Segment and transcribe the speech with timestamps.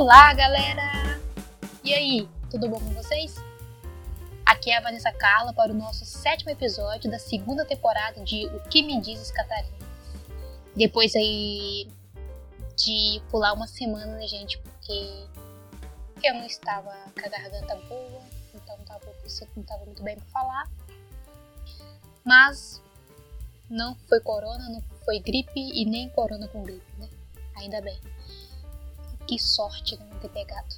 [0.00, 1.20] Olá, galera!
[1.84, 3.34] E aí, tudo bom com vocês?
[4.46, 8.60] Aqui é a Vanessa Carla para o nosso sétimo episódio da segunda temporada de O
[8.70, 9.76] Que Me Dizes, Catarina.
[10.74, 11.86] Depois aí
[12.78, 15.26] de pular uma semana, né, gente, porque
[16.24, 18.22] eu não estava com a garganta boa,
[18.54, 18.82] então não
[19.60, 20.66] estava, muito bem para falar.
[22.24, 22.80] Mas
[23.68, 27.06] não foi corona, não foi gripe e nem corona com gripe, né?
[27.54, 28.00] Ainda bem.
[29.30, 30.74] Que sorte não ter pegado.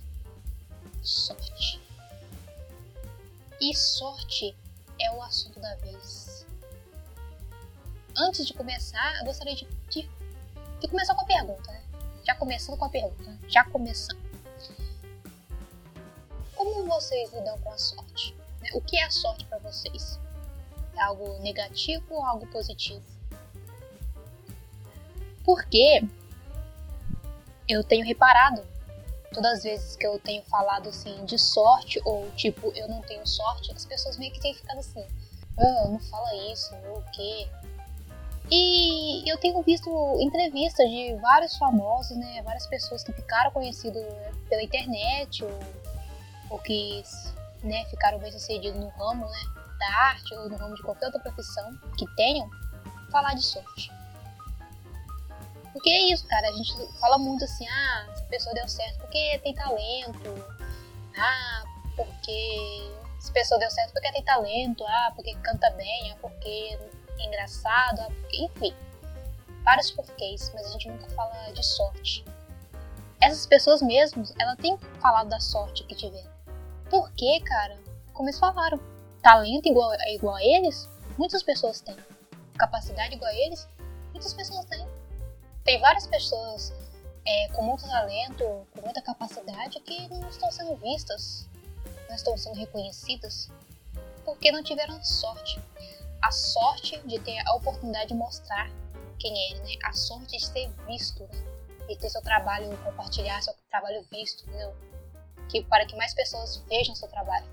[1.03, 1.81] Sorte.
[3.59, 4.55] E sorte
[5.01, 6.45] é o assunto da vez.
[8.15, 10.03] Antes de começar, eu gostaria de, de,
[10.81, 11.83] de começar com a pergunta, né?
[12.27, 13.39] Já começando com a pergunta, né?
[13.49, 14.21] já começando.
[16.55, 18.37] Como vocês lidam com a sorte?
[18.61, 18.69] Né?
[18.75, 20.21] O que é a sorte para vocês?
[20.95, 23.03] É algo negativo ou algo positivo?
[25.43, 26.07] Porque
[27.73, 28.63] eu tenho reparado
[29.33, 33.27] todas as vezes que eu tenho falado assim de sorte ou tipo eu não tenho
[33.27, 35.05] sorte, as pessoas meio que têm ficado assim,
[35.59, 37.49] ah, não fala isso, o quê?
[38.51, 39.89] E eu tenho visto
[40.21, 44.05] entrevistas de vários famosos, né, várias pessoas que ficaram conhecidas
[44.49, 45.59] pela internet ou,
[46.51, 47.03] ou que
[47.63, 49.39] né, ficaram bem sucedidos no ramo né,
[49.79, 52.51] da arte ou no ramo de qualquer outra profissão que tenham,
[53.11, 53.91] falar de sorte.
[55.73, 56.49] Porque é isso, cara.
[56.49, 60.57] A gente fala muito assim, ah, essa pessoa deu certo porque tem talento.
[61.17, 61.65] Ah,
[61.97, 64.85] porque essa pessoa deu certo porque tem talento.
[64.87, 66.13] Ah, porque canta bem.
[66.13, 66.79] Ah, porque
[67.19, 68.01] é engraçado.
[68.01, 68.45] Ah, porque...
[68.45, 68.75] Enfim,
[69.65, 72.25] vários porquês, mas a gente nunca fala de sorte.
[73.21, 76.31] Essas pessoas mesmo, ela tem falado da sorte que tiveram.
[76.91, 77.79] Porque, cara,
[78.13, 78.81] como eles falaram,
[79.23, 81.97] talento igual, igual a eles, muitas pessoas têm.
[82.59, 83.69] Capacidade igual a eles,
[84.13, 84.87] muitas pessoas têm.
[85.65, 86.73] Tem várias pessoas
[87.25, 91.49] é, com muito talento, com muita capacidade que não estão sendo vistas,
[92.09, 93.49] não estão sendo reconhecidas,
[94.25, 95.61] porque não tiveram sorte.
[96.21, 98.71] A sorte de ter a oportunidade de mostrar
[99.19, 99.75] quem é, né?
[99.85, 101.45] A sorte de ser visto, né?
[101.89, 104.75] E ter seu trabalho, compartilhar seu trabalho visto, entendeu?
[105.49, 107.47] Que, para que mais pessoas vejam seu trabalho.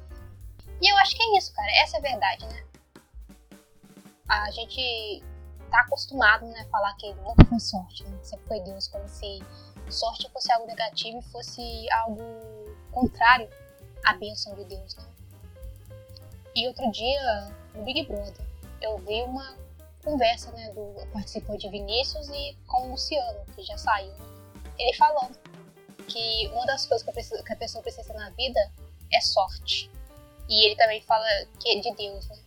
[0.82, 1.72] E eu acho que é isso, cara.
[1.84, 2.64] Essa é a verdade, né?
[4.28, 5.24] A gente
[5.70, 8.18] tá acostumado, né, a falar que nunca foi sorte, né?
[8.24, 9.42] sempre foi Deus, como se
[9.90, 12.24] sorte fosse algo negativo e fosse algo
[12.92, 13.50] contrário
[14.06, 15.04] à bênção de Deus, né?
[16.56, 18.46] E outro dia, no Big Brother,
[18.82, 19.56] eu vi uma
[20.04, 24.14] conversa, né, do participante Vinícius e com o Luciano, que já saiu,
[24.78, 25.38] ele falando
[26.08, 28.60] que uma das coisas que a, pessoa, que a pessoa precisa na vida
[29.14, 29.90] é sorte.
[30.48, 31.26] E ele também fala
[31.60, 32.38] que é de Deus, né?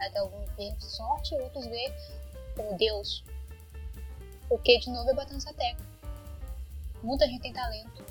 [0.00, 1.92] Até alguns vê sorte outros vê
[2.62, 3.24] com Deus.
[4.48, 5.86] Porque, de novo, é bater nessa tecla.
[7.02, 8.04] Muita gente tem talento,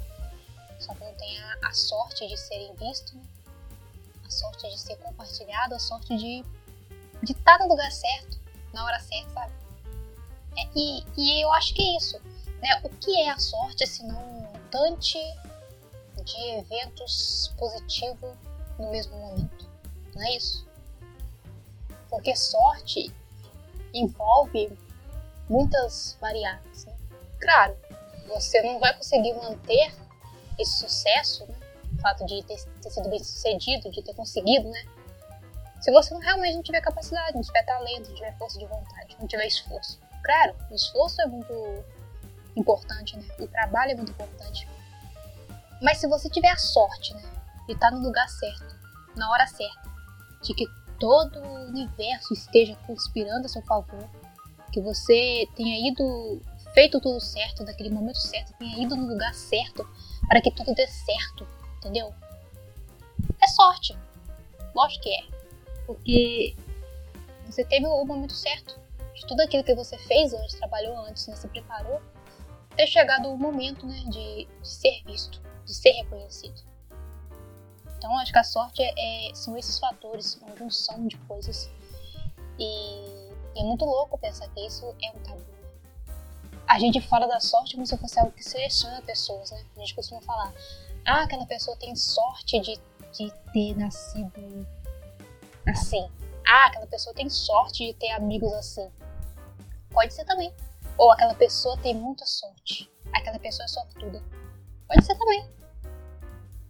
[0.79, 3.23] só que não tem a, a sorte de serem vistos, né?
[4.25, 6.43] a sorte de ser compartilhado, a sorte de
[7.23, 8.39] de estar no lugar certo,
[8.73, 9.53] na hora certa, sabe?
[10.57, 12.19] É, e, e eu acho que é isso.
[12.61, 12.81] Né?
[12.83, 15.19] O que é a sorte se não um montante
[16.23, 18.35] de eventos positivos
[18.77, 19.67] no mesmo momento?
[20.15, 20.67] Não é isso?
[22.09, 23.13] Porque sorte
[23.99, 24.77] envolve
[25.49, 26.85] muitas variáveis.
[26.85, 26.93] Né?
[27.39, 27.77] Claro,
[28.27, 29.93] você não vai conseguir manter
[30.59, 31.55] esse sucesso, né?
[31.97, 34.85] o fato de ter, ter, sido bem sucedido, de ter conseguido, né?
[35.81, 39.15] Se você não, realmente não tiver capacidade, não tiver talento, não tiver força de vontade,
[39.19, 39.99] não tiver esforço.
[40.23, 41.83] Claro, o esforço é muito
[42.55, 43.25] importante, né?
[43.39, 44.67] O trabalho é muito importante.
[45.81, 47.23] Mas se você tiver a sorte, né?
[47.67, 48.75] De estar no lugar certo,
[49.15, 49.89] na hora certa,
[50.41, 50.65] de que
[50.99, 54.09] todo o universo esteja conspirando a seu favor,
[54.71, 56.41] que você tenha ido
[56.73, 59.87] feito tudo certo, naquele momento certo, tenha ido no lugar certo
[60.27, 61.47] para que tudo dê certo,
[61.77, 62.13] entendeu?
[63.41, 63.97] É sorte.
[64.75, 65.23] Lógico que é.
[65.85, 66.55] Porque
[67.45, 68.79] você teve o momento certo
[69.13, 72.01] de tudo aquilo que você fez antes, trabalhou antes, né, se preparou,
[72.75, 76.61] ter chegado o momento né, de, de ser visto, de ser reconhecido.
[77.97, 81.69] Então acho que a sorte é, é, são esses fatores, uma junção de coisas.
[82.59, 82.63] E,
[83.55, 85.45] e, é muito louco pensar que isso é um tabu.
[86.67, 89.65] A gente fala da sorte como se fosse algo que seleciona pessoas, né?
[89.75, 90.53] A gente costuma falar,
[91.05, 92.77] ah, aquela pessoa tem sorte de,
[93.13, 94.67] de ter nascido
[95.65, 96.09] assim.
[96.45, 98.89] Ah, aquela pessoa tem sorte de ter amigos assim.
[99.89, 100.53] Pode ser também.
[100.97, 102.91] Ou aquela pessoa tem muita sorte.
[103.13, 104.23] Aquela pessoa é sortuda.
[104.87, 105.47] Pode ser também.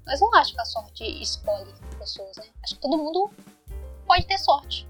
[0.07, 2.45] Mas não acho que a sorte escolhe pessoas, né?
[2.63, 3.30] Acho que todo mundo
[4.07, 4.88] pode ter sorte.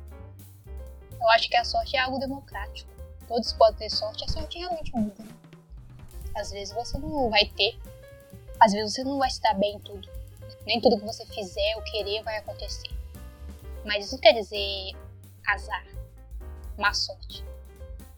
[1.20, 2.90] Eu acho que a sorte é algo democrático.
[3.28, 5.26] Todos podem ter sorte, a sorte realmente muda.
[6.36, 7.80] Às vezes você não vai ter
[8.60, 10.08] Às vezes você não vai se dar bem em tudo.
[10.68, 12.90] Nem tudo que você fizer ou querer vai acontecer.
[13.84, 14.96] Mas isso não quer dizer
[15.48, 15.86] azar,
[16.78, 17.44] má sorte.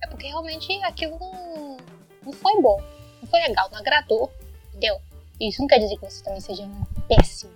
[0.04, 1.78] É porque realmente aquilo não,
[2.24, 2.81] não foi bom,
[3.22, 4.31] não foi legal, não agradou,
[4.69, 5.00] entendeu?
[5.40, 6.68] Isso não quer dizer que você também seja
[7.08, 7.52] péssimo.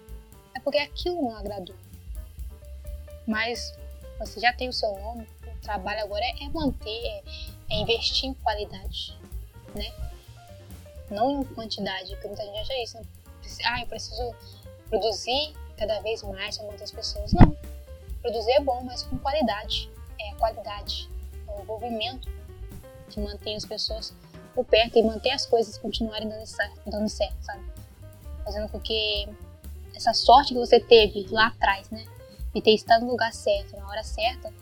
[0.56, 1.76] É porque aquilo não agradou.
[3.28, 3.74] Mas
[4.20, 7.24] você já tem o seu nome, o trabalho agora é manter, é,
[7.72, 9.18] é investir em qualidade,
[9.76, 9.92] né?
[11.10, 13.06] Não em quantidade, porque muita gente acha isso, né?
[13.66, 14.34] Ah, eu preciso
[14.90, 17.34] produzir cada vez mais para muitas pessoas.
[17.34, 17.56] Não.
[18.22, 19.92] Produzir é bom, mas com qualidade.
[20.20, 21.10] É a qualidade,
[21.48, 22.30] é o envolvimento
[23.10, 24.14] que mantém as pessoas
[24.56, 27.73] por perto e manter as coisas continuarem dando certo, dando certo, sabe?
[28.44, 29.28] Fazendo com que
[29.96, 32.06] essa sorte que você teve lá atrás, né?
[32.54, 34.54] De ter estado no lugar certo, na hora certa,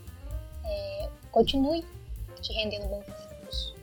[0.64, 1.86] é, continue
[2.42, 3.76] te rendendo bons frutos.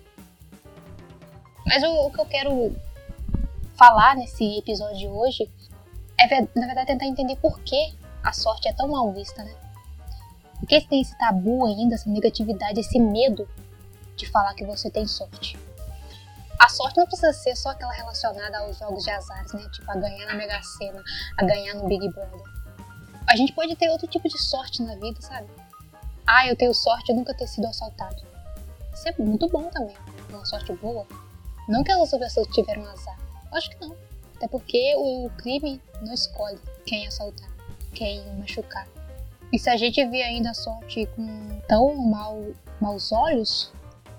[1.66, 2.76] Mas o, o que eu quero
[3.74, 5.50] falar nesse episódio de hoje
[6.18, 7.94] é, na verdade, tentar entender por que
[8.24, 9.54] a sorte é tão mal vista, né?
[10.58, 13.48] Por que tem esse tabu ainda, essa negatividade, esse medo
[14.16, 15.56] de falar que você tem sorte?
[16.58, 19.64] A sorte não precisa ser só aquela relacionada aos jogos de azares, né?
[19.72, 21.02] Tipo, a ganhar na Mega Sena,
[21.36, 22.42] a ganhar no Big Brother.
[23.28, 25.48] A gente pode ter outro tipo de sorte na vida, sabe?
[26.26, 28.22] Ah, eu tenho sorte de nunca ter sido assaltado.
[28.92, 29.96] Isso é muito bom também.
[30.30, 31.06] Uma sorte boa.
[31.68, 33.18] Não que as outras pessoas tiveram azar.
[33.52, 33.94] Acho que não.
[34.36, 37.48] Até porque o crime não escolhe quem assaltar,
[37.92, 38.86] quem machucar.
[39.52, 42.38] E se a gente vê ainda a sorte com tão mal,
[42.80, 43.72] maus olhos,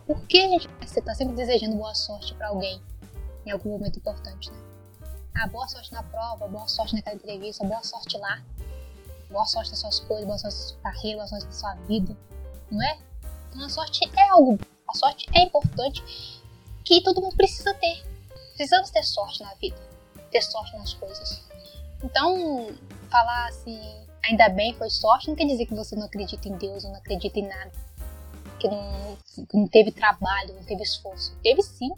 [0.10, 2.82] por que gente está sempre desejando boa sorte para alguém
[3.46, 4.58] em algum momento importante, né?
[5.36, 8.44] Ah, boa sorte na prova, boa sorte naquela entrevista, boa sorte lá,
[9.30, 12.18] boa sorte nas suas coisas, boa sorte na sua carreira, boa sorte na sua vida,
[12.72, 12.98] não é?
[13.52, 14.58] Então a sorte é algo,
[14.88, 16.04] a sorte é importante
[16.84, 18.04] que todo mundo precisa ter.
[18.56, 19.78] Precisamos ter sorte na vida
[20.32, 21.44] ter sorte nas coisas.
[22.04, 22.70] Então,
[23.10, 23.80] falar assim,
[24.24, 26.98] ainda bem foi sorte, não quer dizer que você não acredita em Deus ou não
[26.98, 27.72] acredita em nada.
[28.60, 29.18] Que não,
[29.48, 31.36] que não teve trabalho, não teve esforço.
[31.42, 31.92] Teve sim.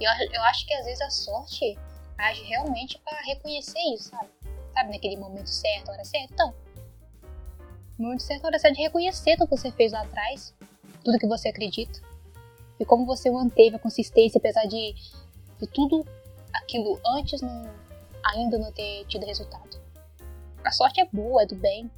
[0.00, 1.78] E eu, eu acho que às vezes a sorte
[2.16, 4.28] age realmente para reconhecer isso, sabe?
[4.74, 6.34] Sabe, naquele momento certo, hora certa.
[6.34, 6.54] Então,
[7.98, 10.54] no momento certo, hora certa de reconhecer tudo que você fez lá atrás,
[11.02, 12.00] tudo que você acredita.
[12.78, 14.94] E como você manteve a consistência, apesar de,
[15.58, 16.06] de tudo
[16.52, 17.68] aquilo antes não,
[18.24, 19.80] ainda não ter tido resultado.
[20.64, 21.90] A sorte é boa, é do bem.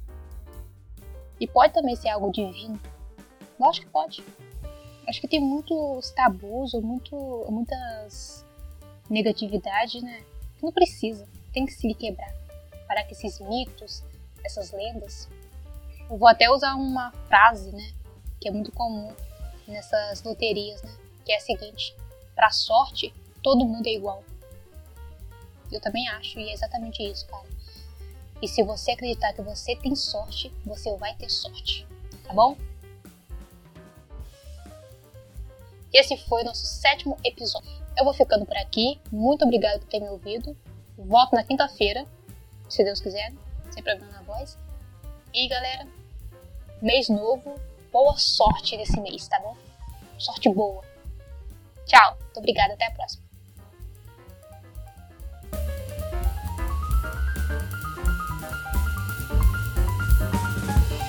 [1.39, 2.79] E pode também ser algo divino.
[3.61, 4.23] Lógico que pode.
[5.07, 7.15] Acho que tem muitos tabus ou muito,
[7.47, 8.43] muitas
[9.07, 10.23] negatividades, né?
[10.59, 11.27] Não precisa.
[11.53, 12.33] Tem que se quebrar.
[12.87, 14.03] Para que esses mitos,
[14.43, 15.29] essas lendas.
[16.09, 17.93] Eu vou até usar uma frase, né?
[18.39, 19.13] Que é muito comum
[19.67, 20.91] nessas loterias, né?
[21.23, 21.95] Que é a seguinte:
[22.33, 23.13] para sorte,
[23.43, 24.23] todo mundo é igual.
[25.71, 27.47] Eu também acho, e é exatamente isso, cara.
[28.41, 31.85] E se você acreditar que você tem sorte, você vai ter sorte,
[32.23, 32.57] tá bom?
[35.93, 37.69] E esse foi o nosso sétimo episódio.
[37.97, 38.99] Eu vou ficando por aqui.
[39.11, 40.55] Muito obrigado por ter me ouvido.
[40.97, 42.05] Volto na quinta-feira,
[42.69, 43.33] se Deus quiser,
[43.71, 44.57] sem problema na voz.
[45.33, 45.87] E galera,
[46.81, 47.55] mês novo,
[47.91, 49.55] boa sorte nesse mês, tá bom?
[50.17, 50.83] Sorte boa.
[51.85, 53.30] Tchau, muito obrigada, até a próxima.